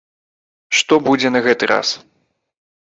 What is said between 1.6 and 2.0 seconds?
раз?